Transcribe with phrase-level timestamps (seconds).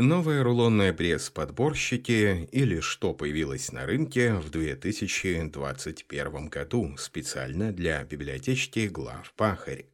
[0.00, 9.34] Новые рулонные пресс-подборщики или что появилось на рынке в 2021 году специально для библиотечки глав
[9.36, 9.84] Пахарь.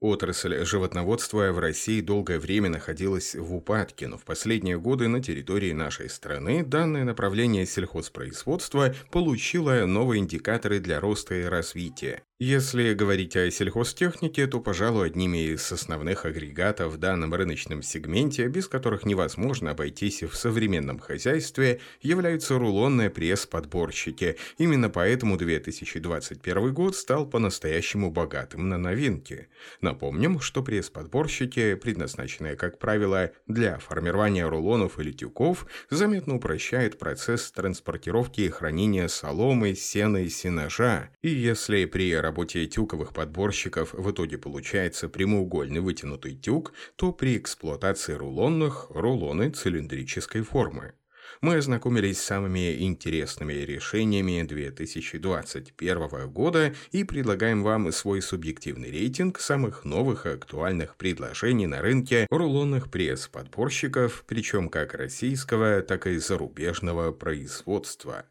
[0.00, 5.72] Отрасль животноводства в России долгое время находилась в упадке, но в последние годы на территории
[5.72, 12.22] нашей страны данное направление сельхозпроизводства получило новые индикаторы для роста и развития.
[12.40, 18.66] Если говорить о сельхозтехнике, то, пожалуй, одними из основных агрегатов в данном рыночном сегменте, без
[18.66, 24.36] которых невозможно обойтись в современном хозяйстве, являются рулонные пресс-подборщики.
[24.58, 29.46] Именно поэтому 2021 год стал по-настоящему богатым на новинки.
[29.80, 38.40] Напомним, что пресс-подборщики, предназначенные, как правило, для формирования рулонов или тюков, заметно упрощают процесс транспортировки
[38.40, 41.10] и хранения соломы, сена и сенажа.
[41.22, 48.14] И если при работе тюковых подборщиков в итоге получается прямоугольный вытянутый тюк, то при эксплуатации
[48.14, 50.94] рулонных– рулоны цилиндрической формы.
[51.40, 59.84] Мы ознакомились с самыми интересными решениями 2021 года и предлагаем вам свой субъективный рейтинг самых
[59.84, 68.24] новых и актуальных предложений на рынке рулонных пресс-подборщиков, причем как российского, так и зарубежного производства.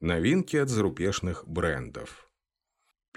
[0.00, 2.27] Новинки от зарубежных брендов.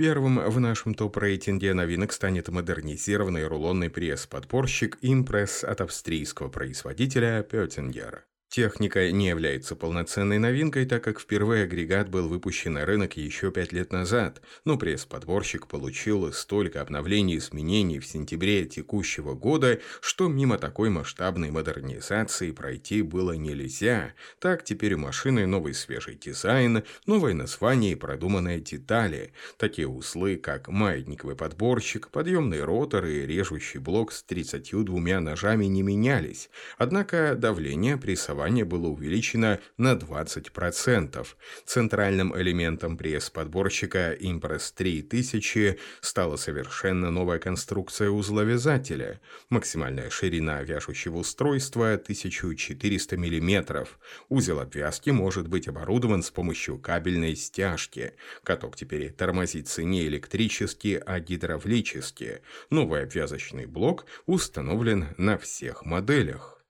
[0.01, 8.21] Первым в нашем топ-рейтинге новинок станет модернизированный рулонный пресс-подпорщик Impress от австрийского производителя Pöttinger.
[8.51, 13.71] Техника не является полноценной новинкой, так как впервые агрегат был выпущен на рынок еще пять
[13.71, 20.57] лет назад, но пресс-подборщик получил столько обновлений и изменений в сентябре текущего года, что мимо
[20.57, 24.15] такой масштабной модернизации пройти было нельзя.
[24.39, 29.31] Так теперь у машины новый свежий дизайн, новое название и продуманные детали.
[29.55, 36.49] Такие узлы, как маятниковый подборщик, подъемный ротор и режущий блок с 32 ножами не менялись,
[36.77, 41.27] однако давление прессования прессование было увеличено на 20%.
[41.65, 49.21] Центральным элементом пресс-подборщика Impress 3000 стала совершенно новая конструкция узловязателя.
[49.49, 53.87] Максимальная ширина вяжущего устройства 1400 мм.
[54.29, 58.13] Узел обвязки может быть оборудован с помощью кабельной стяжки.
[58.43, 62.41] Каток теперь тормозится не электрически, а гидравлически.
[62.71, 66.60] Новый обвязочный блок установлен на всех моделях.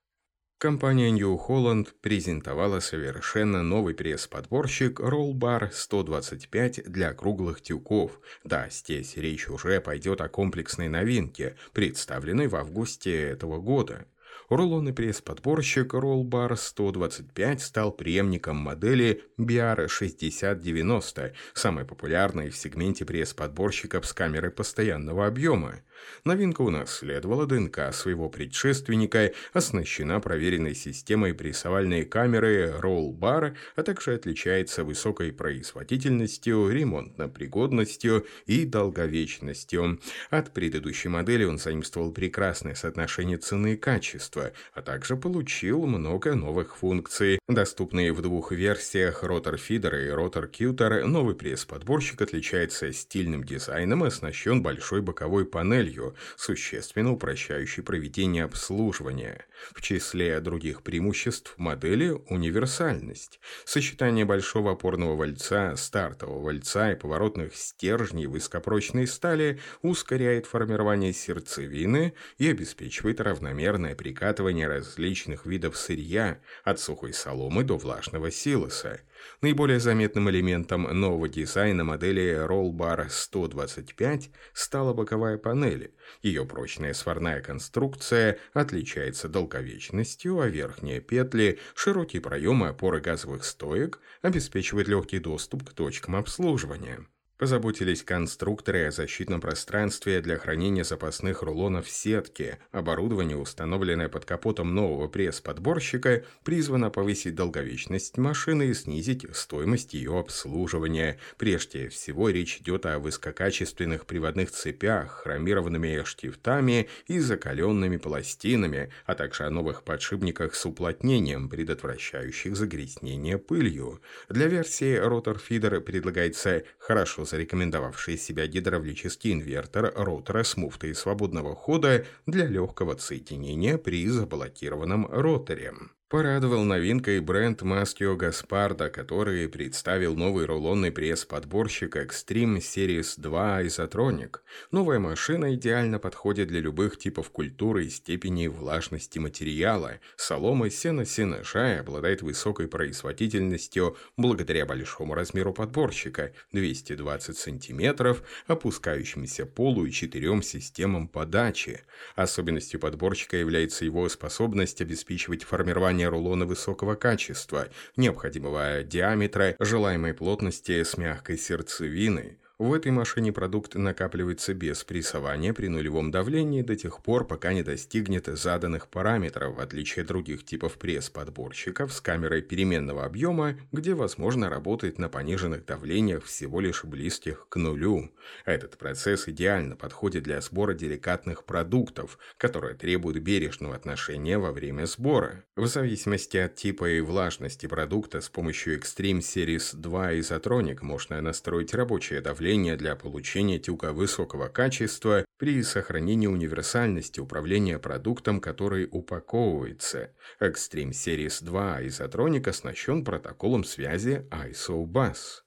[0.62, 8.22] Компания New Holland презентовала совершенно новый пресс-подборщик Rollbar 125 для круглых тюков.
[8.44, 14.06] Да, здесь речь уже пойдет о комплексной новинке, представленной в августе этого года.
[14.52, 24.12] Рулонный пресс-подборщик Rollbar 125 стал преемником модели BR 6090, самой популярной в сегменте пресс-подборщиков с
[24.12, 25.80] камерой постоянного объема.
[26.24, 34.84] Новинка унаследовала ДНК своего предшественника, оснащена проверенной системой прессовальной камеры Roll Bar, а также отличается
[34.84, 40.00] высокой производительностью, ремонтно-пригодностью и долговечностью.
[40.30, 44.41] От предыдущей модели он заимствовал прекрасное соотношение цены и качества,
[44.74, 47.40] а также получил много новых функций.
[47.48, 54.08] Доступные в двух версиях Rotor Feeder и Rotor Cutter, новый пресс-подборщик отличается стильным дизайном и
[54.08, 59.46] оснащен большой боковой панелью, существенно упрощающей проведение обслуживания.
[59.74, 63.40] В числе других преимуществ модели– универсальность.
[63.66, 72.50] Сочетание большого опорного вальца, стартового вальца и поворотных стержней высокопрочной стали ускоряет формирование сердцевины и
[72.50, 79.02] обеспечивает равномерное прикатывание различных видов сырья, от сухой соломы до влажного силоса.
[79.42, 85.94] Наиболее заметным элементом нового дизайна модели Rollbar 125 стала боковая панель.
[86.22, 94.88] Ее прочная сварная конструкция отличается долговечностью, а верхние петли, широкие проемы опоры газовых стоек обеспечивают
[94.88, 97.06] легкий доступ к точкам обслуживания.
[97.42, 102.60] Позаботились конструкторы о защитном пространстве для хранения запасных рулонов сетки.
[102.72, 111.18] Оборудование, установленное под капотом нового пресс-подборщика, призвано повысить долговечность машины и снизить стоимость ее обслуживания.
[111.40, 119.46] Прежде всего, речь идет о высококачественных приводных цепях, хромированными штифтами и закаленными пластинами, а также
[119.46, 124.00] о новых подшипниках с уплотнением, предотвращающих загрязнение пылью.
[124.30, 132.46] Для версии Feeder предлагается хорошо зарекомендовавший себя гидравлический инвертор ротора с муфтой свободного хода для
[132.46, 135.74] легкого соединения при заблокированном роторе.
[136.12, 144.40] Порадовал новинкой бренд Maschio Гаспарда, который представил новый рулонный пресс-подборщик Extreme Series 2 Isotronic.
[144.72, 150.02] Новая машина идеально подходит для любых типов культуры и степени влажности материала.
[150.18, 158.18] Солома, сено, сенажа обладает высокой производительностью благодаря большому размеру подборщика 220 см,
[158.48, 161.86] опускающимся полу и четырем системам подачи.
[162.18, 170.84] Особенностью подборщика является его способность обеспечивать формирование создания рулона высокого качества, необходимого диаметра, желаемой плотности
[170.84, 177.02] с мягкой сердцевиной, в этой машине продукт накапливается без прессования при нулевом давлении до тех
[177.02, 183.04] пор, пока не достигнет заданных параметров, в отличие от других типов пресс-подборщиков с камерой переменного
[183.04, 188.12] объема, где возможно работать на пониженных давлениях всего лишь близких к нулю.
[188.46, 195.46] Этот процесс идеально подходит для сбора деликатных продуктов, которые требуют бережного отношения во время сбора.
[195.56, 201.74] В зависимости от типа и влажности продукта с помощью Extreme Series 2 Isotronic можно настроить
[201.74, 210.12] рабочее давление давления для получения тюка высокого качества при сохранении универсальности управления продуктом, который упаковывается.
[210.42, 215.44] Extreme Series 2 изотроник оснащен протоколом связи ISO-BUS.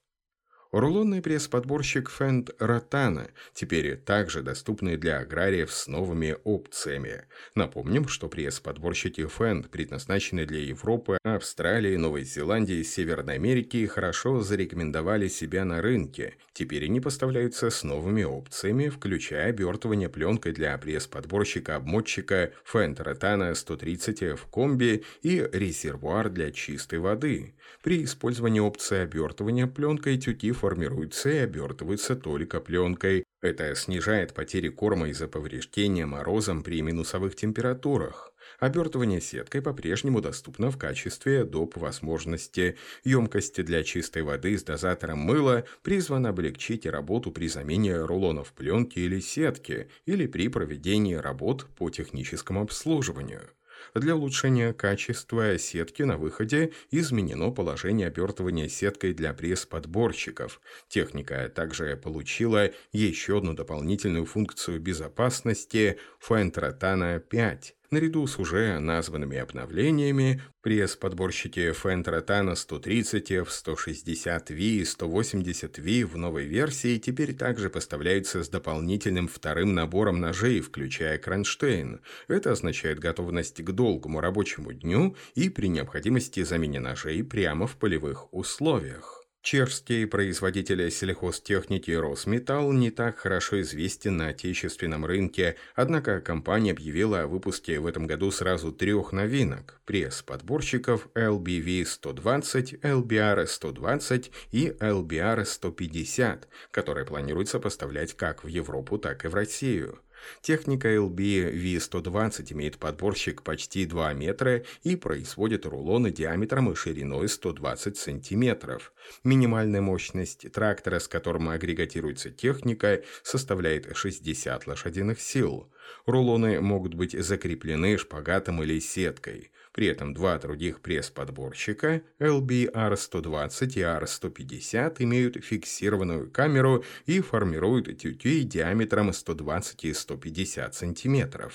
[0.75, 7.27] Рулонный пресс-подборщик Фенд Ротана теперь также доступны для аграриев с новыми опциями.
[7.55, 15.29] Напомним, что пресс-подборщики Фенд предназначены для Европы, Австралии, Новой Зеландии, Северной Америки и хорошо зарекомендовали
[15.29, 16.35] себя на рынке.
[16.53, 24.47] Теперь они поставляются с новыми опциями, включая обертывание пленкой для пресс-подборщика-обмотчика Фенд Ротана 130 в
[24.51, 27.55] комби и резервуар для чистой воды.
[27.85, 33.25] При использовании опции обертывания пленкой тюки формируются и обертываются только пленкой.
[33.43, 38.33] Это снижает потери корма из-за повреждения морозом при минусовых температурах.
[38.59, 41.77] Обертывание сеткой по-прежнему доступно в качестве доп.
[41.77, 42.79] возможности.
[43.05, 49.21] Емкости для чистой воды с дозатором мыла призваны облегчить работу при замене рулонов пленки или
[49.21, 53.51] сетки или при проведении работ по техническому обслуживанию.
[53.95, 60.61] Для улучшения качества сетки на выходе изменено положение обертывания сеткой для пресс-подборщиков.
[60.89, 67.75] Техника также получила еще одну дополнительную функцию безопасности Фентратана 5.
[67.91, 76.99] Наряду с уже названными обновлениями, пресс-подборщики Фентратана 130 в 160V и 180V в новой версии
[76.99, 82.01] теперь также поставляются с дополнительным вторым набором ножей, включая кронштейн.
[82.27, 88.33] Это означает готовность к долгому рабочему дню и при необходимости замене ножей прямо в полевых
[88.33, 89.24] условиях.
[89.45, 97.27] Чешский производитель сельхозтехники Росметалл не так хорошо известен на отечественном рынке, однако компания объявила о
[97.27, 108.15] выпуске в этом году сразу трех новинок– пресс-подборщиков LBV-120, LBR-120 и LBR-150, которые планируется поставлять
[108.15, 110.01] как в Европу, так и в Россию.
[110.41, 117.97] Техника LB V120 имеет подборщик почти 2 метра и производит рулоны диаметром и шириной 120
[117.97, 118.93] сантиметров.
[119.23, 125.71] Минимальная мощность трактора, с которым агрегатируется техника, составляет 60 лошадиных сил.
[126.07, 129.51] Рулоны могут быть закреплены шпагатом или сеткой.
[129.75, 139.13] При этом два других пресс-подборщика LB-R120 и R150 имеют фиксированную камеру и формируют тюки диаметром
[139.13, 141.51] 120 и 150 см.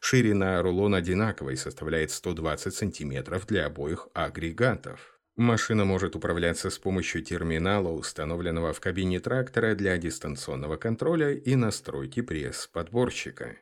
[0.00, 5.20] Ширина рулона одинаковая и составляет 120 см для обоих агрегатов.
[5.36, 12.22] Машина может управляться с помощью терминала, установленного в кабине трактора для дистанционного контроля и настройки
[12.22, 13.58] пресс-подборщика.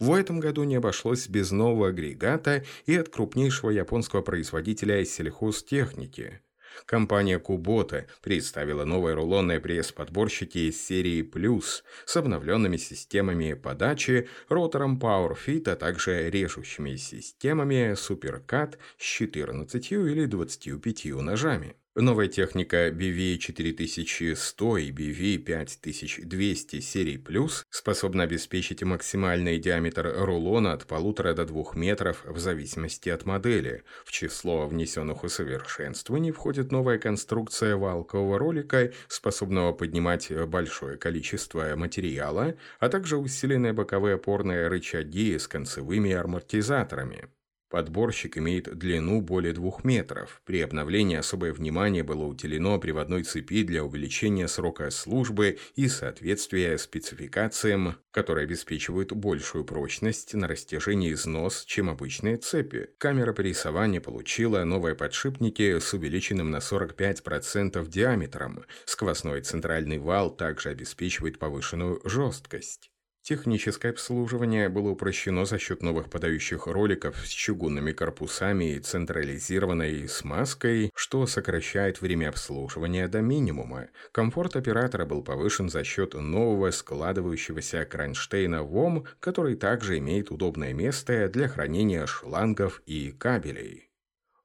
[0.02, 6.42] В этом году не обошлось без нового агрегата и от крупнейшего японского производителя сельхозтехники.
[6.88, 15.70] Компания Kubota представила новые рулонные пресс-подборщики из серии Plus с обновленными системами подачи, ротором PowerFit,
[15.70, 21.76] а также режущими системами SuperCut с 14 или 25 ножами.
[21.96, 31.44] Новая техника BV4100 и BV5200 серии Plus способна обеспечить максимальный диаметр рулона от полутора до
[31.44, 33.84] двух метров в зависимости от модели.
[34.06, 42.88] В число внесенных усовершенствований входит новая конструкция валкового ролика, способного поднимать большое количество материала, а
[42.88, 47.28] также усиленные боковые опорные рычаги с концевыми амортизаторами.
[47.72, 50.42] Подборщик имеет длину более двух метров.
[50.46, 57.96] При обновлении особое внимание было уделено приводной цепи для увеличения срока службы и соответствия спецификациям,
[58.12, 62.90] которые обеспечивают большую прочность на растяжении износ, чем обычные цепи.
[62.98, 68.66] Камера прессования получила новые подшипники с увеличенным на 45% диаметром.
[68.84, 72.91] Сквозной центральный вал также обеспечивает повышенную жесткость.
[73.24, 80.90] Техническое обслуживание было упрощено за счет новых подающих роликов с чугунными корпусами и централизированной смазкой,
[80.96, 83.90] что сокращает время обслуживания до минимума.
[84.12, 91.30] Комфорт оператора был повышен за счет нового складывающегося кронштейна ВОМ, который также имеет удобное место
[91.30, 93.91] для хранения шлангов и кабелей.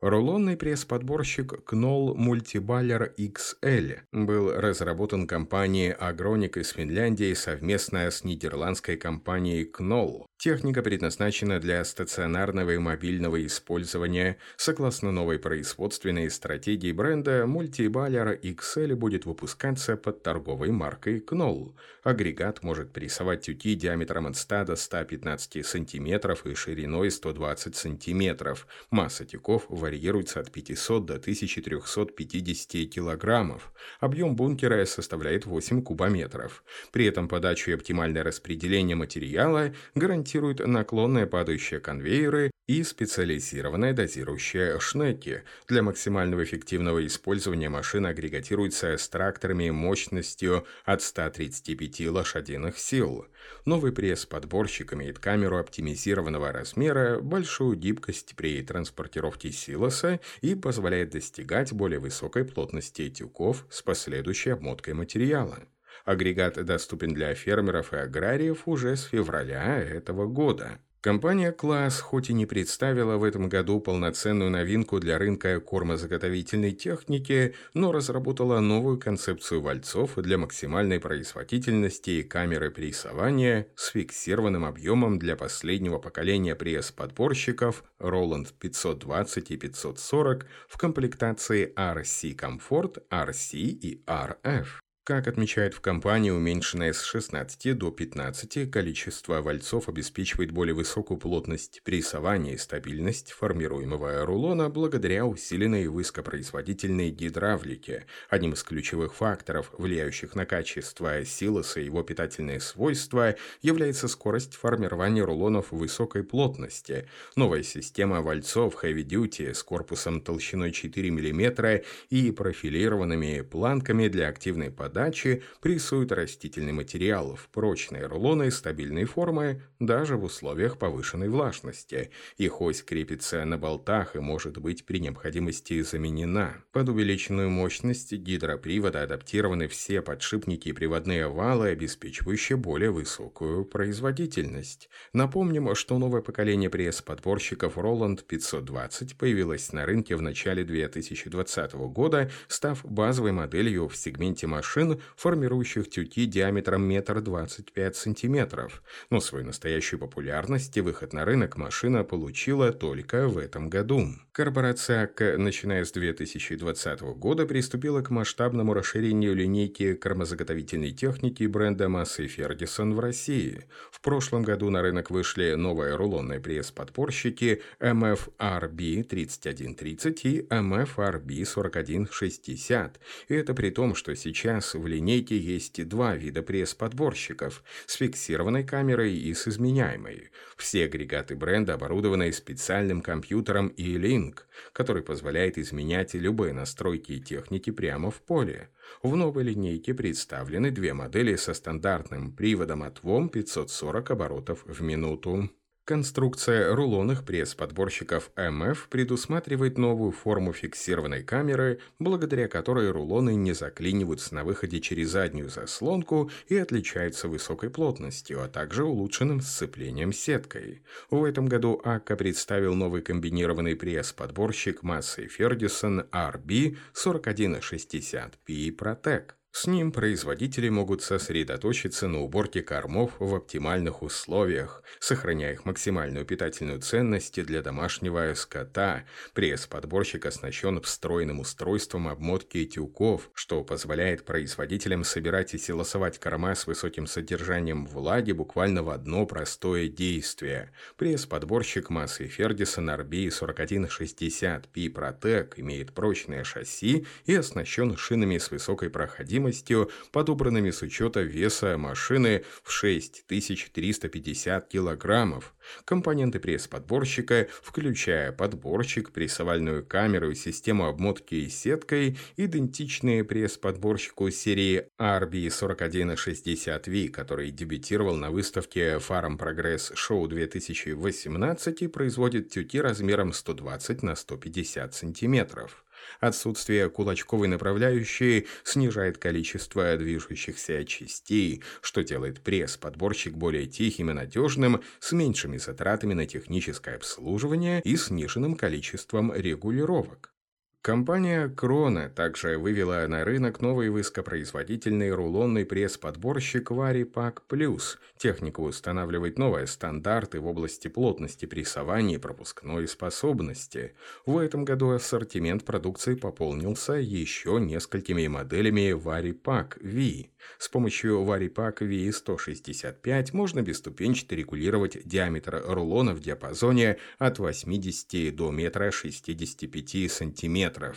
[0.03, 9.65] Рулонный пресс-подборщик Knoll Multiballer XL был разработан компанией Agronik из Финляндии совместно с нидерландской компанией
[9.65, 10.27] Knoll.
[10.39, 14.37] Техника предназначена для стационарного и мобильного использования.
[14.59, 21.75] Согласно новой производственной стратегии бренда, Multiballer XL будет выпускаться под торговой маркой Knoll.
[22.03, 28.57] Агрегат может прессовать тюки диаметром от 100 до 115 см и шириной 120 см.
[28.91, 33.73] Масса тюков варьируется варьируется от 500 до 1350 килограммов.
[33.99, 36.63] Объем бункера составляет 8 кубометров.
[36.93, 45.43] При этом подачу и оптимальное распределение материала гарантируют наклонные падающие конвейеры и специализированные дозирующие шнеки.
[45.69, 53.27] Для максимального эффективного использования машина агрегатируется с тракторами мощностью от 135 лошадиных сил.
[53.65, 62.01] Новый пресс-подборщик имеет камеру оптимизированного размера, большую гибкость при транспортировке силоса и позволяет достигать более
[62.01, 65.59] высокой плотности тюков с последующей обмоткой материала.
[66.05, 70.79] Агрегат доступен для фермеров и аграриев уже с февраля этого года.
[71.07, 77.55] Компания «Класс» хоть и не представила в этом году полноценную новинку для рынка кормозаготовительной техники,
[77.75, 85.37] но разработала новую концепцию вальцов для максимальной производительности и камеры прессования с фиксированным объемом для
[85.37, 94.67] последнего поколения пресс-подборщиков Roland 520 и 540 в комплектации RC Comfort, RC и RF.
[95.07, 101.81] Как отмечают в компании, уменьшенное с 16 до 15 количество вальцов обеспечивает более высокую плотность
[101.85, 108.07] прессования и стабильность формируемого рулона благодаря усиленной высокопроизводительной гидравлике.
[108.29, 115.23] Одним из ключевых факторов, влияющих на качество силоса и его питательные свойства, является скорость формирования
[115.23, 117.09] рулонов высокой плотности.
[117.37, 124.73] Новая система вальцов Heavy Duty с корпусом толщиной 4 мм и профилированными планками для активной
[124.73, 132.11] подачи подачи прессуют растительный материал в прочные рулоны стабильной формы даже в условиях повышенной влажности.
[132.39, 136.55] Их ось крепится на болтах и может быть при необходимости заменена.
[136.73, 144.89] Под увеличенную мощность гидропривода адаптированы все подшипники и приводные валы, обеспечивающие более высокую производительность.
[145.13, 152.83] Напомним, что новое поколение пресс-подборщиков Roland 520 появилось на рынке в начале 2020 года, став
[152.83, 158.83] базовой моделью в сегменте машин машин, формирующих тюки диаметром метр двадцать пять сантиметров.
[159.11, 164.09] Но свою настоящую популярность и выход на рынок машина получила только в этом году.
[164.33, 172.27] Корпорация АК, начиная с 2020 года, приступила к масштабному расширению линейки кормозаготовительной техники бренда Массы
[172.27, 173.65] Фергюсон в России.
[173.91, 183.01] В прошлом году на рынок вышли новые рулонные пресс-подпорщики MFRB 3130 и MFRB 4160.
[183.29, 189.15] И это при том, что сейчас в линейке есть два вида пресс-подборщиков с фиксированной камерой
[189.17, 190.31] и с изменяемой.
[190.57, 194.41] Все агрегаты бренда оборудованы специальным компьютером E-Link,
[194.73, 198.71] который позволяет изменять любые настройки техники прямо в поле.
[199.03, 205.51] В новой линейке представлены две модели со стандартным приводом отвом 540 оборотов в минуту.
[205.87, 214.43] Конструкция рулонных пресс-подборщиков МФ предусматривает новую форму фиксированной камеры, благодаря которой рулоны не заклиниваются на
[214.43, 220.83] выходе через заднюю заслонку и отличаются высокой плотностью, а также улучшенным сцеплением сеткой.
[221.09, 229.35] В этом году АККА представил новый комбинированный пресс-подборщик массой Ferguson RB 4160P Protec.
[229.59, 236.83] С ним производители могут сосредоточиться на уборке кормов в оптимальных условиях, сохраняя их максимальную питательную
[236.83, 239.05] ценность для домашнего скота.
[239.33, 247.07] Пресс-подборщик оснащен встроенным устройством обмотки тюков, что позволяет производителям собирать и силосовать корма с высоким
[247.07, 250.71] содержанием влаги буквально в одно простое действие.
[250.99, 259.46] Пресс-подборщик массы Ferguson RB 4160P Protec имеет прочное шасси и оснащен шинами с высокой проходимостью
[259.47, 265.55] стоимостью, подобранными с учета веса машины в 6350 килограммов.
[265.85, 278.17] Компоненты пресс-подборщика, включая подборщик, прессовальную камеру систему обмотки сеткой, идентичные пресс-подборщику серии RB4160V, который дебютировал
[278.17, 285.86] на выставке Farm Progress Show 2018 и производит тюки размером 120 на 150 сантиметров.
[286.21, 295.13] Отсутствие кулачковой направляющей снижает количество движущихся частей, что делает пресс-подборщик более тихим и надежным, с
[295.13, 300.36] меньшими затратами на техническое обслуживание и сниженным количеством регулировок.
[300.83, 307.99] Компания Крона также вывела на рынок новый высокопроизводительный рулонный пресс-подборщик Varipack Plus.
[308.17, 313.95] Техника устанавливает новые стандарты в области плотности прессования и пропускной способности.
[314.27, 320.31] В этом году ассортимент продукции пополнился еще несколькими моделями Varipack V.
[320.59, 330.05] С помощью Varipack V165 можно бесступенчато регулировать диаметр рулона в диапазоне от 80 до 1,65
[330.05, 330.95] м см.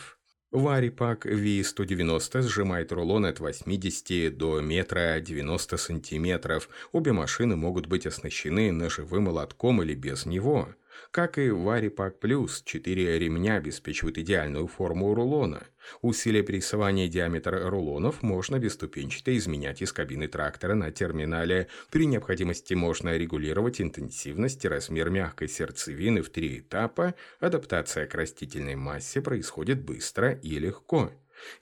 [0.50, 6.62] Варипак V190 сжимает рулон от 80 до 1,90 см.
[6.90, 10.74] Обе машины могут быть оснащены ножевым молотком или без него.
[11.10, 15.66] Как и в Варипак Плюс, четыре ремня обеспечивают идеальную форму рулона.
[16.02, 21.68] Усилие прессования диаметра рулонов можно бесступенчато изменять из кабины трактора на терминале.
[21.90, 27.14] При необходимости можно регулировать интенсивность и размер мягкой сердцевины в три этапа.
[27.40, 31.10] Адаптация к растительной массе происходит быстро и легко.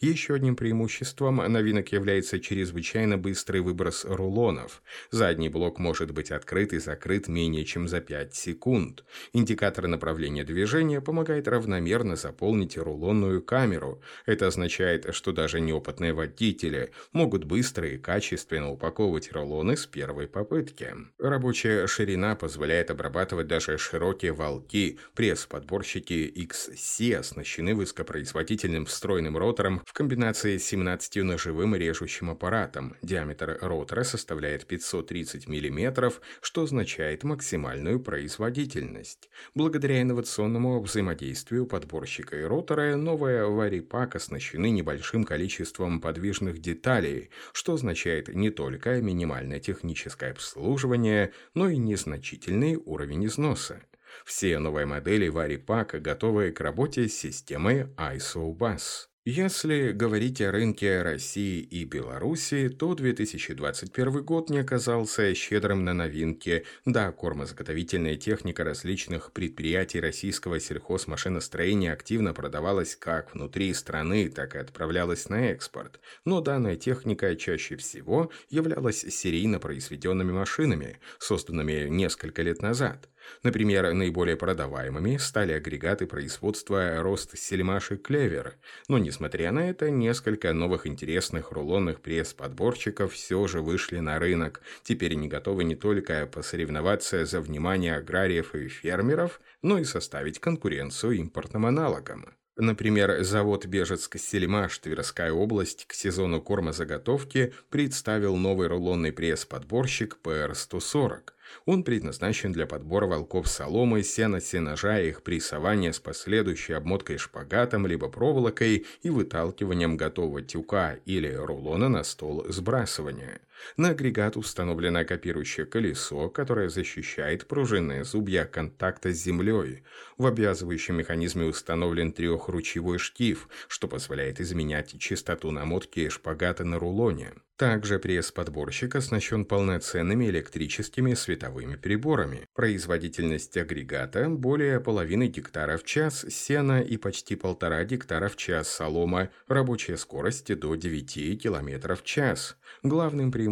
[0.00, 4.82] Еще одним преимуществом новинок является чрезвычайно быстрый выброс рулонов.
[5.10, 9.04] Задний блок может быть открыт и закрыт менее чем за 5 секунд.
[9.32, 14.00] Индикатор направления движения помогает равномерно заполнить рулонную камеру.
[14.26, 20.94] Это означает, что даже неопытные водители могут быстро и качественно упаковывать рулоны с первой попытки.
[21.18, 24.98] Рабочая ширина позволяет обрабатывать даже широкие волки.
[25.14, 32.96] Пресс-подборщики XC оснащены высокопроизводительным встроенным ротором ротором в комбинации с 17-ножевым режущим аппаратом.
[33.02, 39.28] Диаметр ротора составляет 530 мм, что означает максимальную производительность.
[39.54, 48.28] Благодаря инновационному взаимодействию подборщика и ротора, новая варипак оснащены небольшим количеством подвижных деталей, что означает
[48.28, 53.82] не только минимальное техническое обслуживание, но и незначительный уровень износа.
[54.24, 59.07] Все новые модели Варипака готовы к работе с системой ISO BUS.
[59.30, 66.64] Если говорить о рынке России и Беларуси, то 2021 год не оказался щедрым на новинки.
[66.86, 75.28] Да, кормозаготовительная техника различных предприятий российского сельхозмашиностроения активно продавалась как внутри страны, так и отправлялась
[75.28, 76.00] на экспорт.
[76.24, 83.10] Но данная техника чаще всего являлась серийно произведенными машинами, созданными несколько лет назад.
[83.42, 88.54] Например, наиболее продаваемыми стали агрегаты производства Рост Сельмаш и Клевер.
[88.88, 94.60] Но, несмотря на это, несколько новых интересных рулонных пресс-подборчиков все же вышли на рынок.
[94.82, 101.12] Теперь они готовы не только посоревноваться за внимание аграриев и фермеров, но и составить конкуренцию
[101.12, 102.38] импортным аналогам.
[102.60, 111.34] Например, завод Бежецк-Сельмаш, Тверская область, к сезону кормозаготовки представил новый рулонный пресс-подборщик PR-140.
[111.64, 117.86] Он предназначен для подбора волков соломы, сена, сенажа и их прессования с последующей обмоткой шпагатом
[117.86, 123.40] либо проволокой и выталкиванием готового тюка или рулона на стол сбрасывания.
[123.76, 129.82] На агрегат установлено копирующее колесо, которое защищает пружинные зубья контакта с землей.
[130.16, 137.34] В обвязывающем механизме установлен трехручевой штиф, что позволяет изменять частоту намотки шпагата на рулоне.
[137.58, 142.46] Также пресс-подборщик оснащен полноценными электрическими световыми приборами.
[142.54, 149.30] Производительность агрегата более половины гектара в час сена и почти полтора гектара в час солома,
[149.48, 152.56] рабочая скорость до 9 км в час.
[152.84, 153.47] Главным преимуществом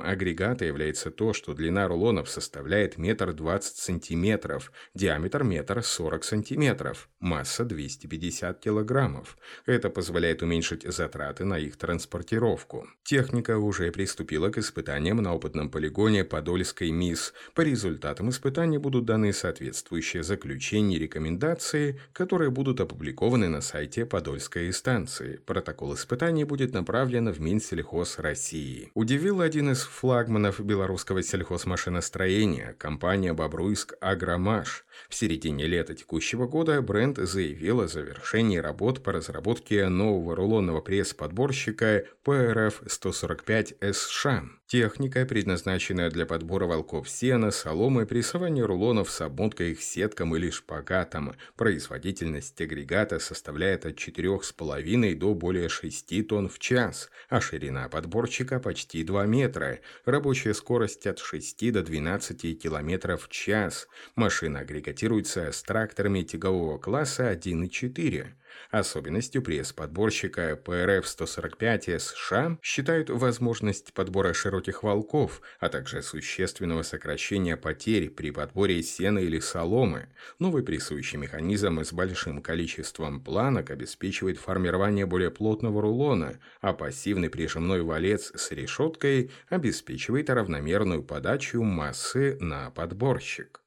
[0.00, 7.64] агрегата является то, что длина рулонов составляет метр двадцать сантиметров, диаметр метр сорок сантиметров, масса
[7.64, 9.36] 250 килограммов.
[9.66, 12.86] Это позволяет уменьшить затраты на их транспортировку.
[13.02, 17.34] Техника уже приступила к испытаниям на опытном полигоне Подольской МИС.
[17.54, 24.72] По результатам испытаний будут даны соответствующие заключения и рекомендации, которые будут опубликованы на сайте Подольской
[24.72, 25.40] станции.
[25.46, 28.90] Протокол испытаний будет направлен в Минсельхоз России.
[29.24, 34.84] Удивил один из флагманов белорусского сельхозмашиностроения– компания «Бобруйск Агромаш».
[35.08, 42.04] В середине лета текущего года бренд заявил о завершении работ по разработке нового рулонного пресс-подборщика
[42.24, 44.48] PRF-145SШ.
[44.66, 51.34] Техника, предназначенная для подбора волков сена, соломы, прессования рулонов с обмоткой их сетком или шпагатом.
[51.54, 59.04] Производительность агрегата составляет от 4,5 до более 6 тонн в час, а ширина подборчика почти
[59.04, 59.80] 2 метра.
[60.06, 63.86] Рабочая скорость от 6 до 12 км в час.
[64.16, 68.26] Машина агрегатируется с тракторами тягового класса 1,4.
[68.70, 78.30] Особенностью пресс-подборщика ПРФ-145 США считают возможность подбора широких волков, а также существенного сокращения потерь при
[78.30, 80.08] подборе сена или соломы.
[80.38, 87.82] Новый прессующий механизм с большим количеством планок обеспечивает формирование более плотного рулона, а пассивный прижимной
[87.82, 93.63] валец с решеткой обеспечивает равномерную подачу массы на подборщик.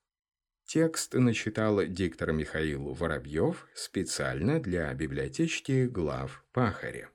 [0.68, 7.10] Текст начитал диктор Михаил Воробьев специально для библиотечки глав Пахаря.